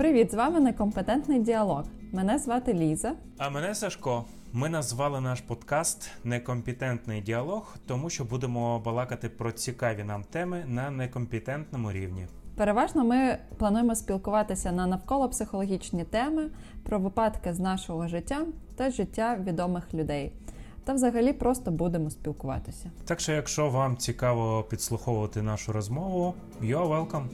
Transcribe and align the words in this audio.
Привіт, 0.00 0.30
з 0.30 0.34
вами 0.34 0.60
некомпетентний 0.60 1.38
діалог. 1.38 1.84
Мене 2.12 2.38
звати 2.38 2.74
Ліза. 2.74 3.12
А 3.38 3.50
мене 3.50 3.74
Сашко. 3.74 4.24
Ми 4.52 4.68
назвали 4.68 5.20
наш 5.20 5.40
подкаст 5.40 6.10
Некомпетентний 6.24 7.20
діалог, 7.20 7.76
тому 7.86 8.10
що 8.10 8.24
будемо 8.24 8.78
балакати 8.78 9.28
про 9.28 9.52
цікаві 9.52 10.04
нам 10.04 10.24
теми 10.24 10.64
на 10.66 10.90
некомпетентному 10.90 11.92
рівні. 11.92 12.26
Переважно 12.56 13.04
ми 13.04 13.38
плануємо 13.58 13.94
спілкуватися 13.94 14.72
на 14.72 14.86
навколо 14.86 15.28
психологічні 15.28 16.04
теми 16.04 16.50
про 16.82 16.98
випадки 16.98 17.52
з 17.52 17.58
нашого 17.58 18.08
життя 18.08 18.46
та 18.76 18.90
життя 18.90 19.38
відомих 19.46 19.94
людей. 19.94 20.32
Та 20.84 20.92
взагалі 20.92 21.32
просто 21.32 21.70
будемо 21.70 22.10
спілкуватися. 22.10 22.90
Так 23.04 23.20
що, 23.20 23.32
якщо 23.32 23.70
вам 23.70 23.96
цікаво 23.96 24.62
підслуховувати 24.62 25.42
нашу 25.42 25.72
розмову, 25.72 26.34
you're 26.62 26.88
welcome. 26.88 27.24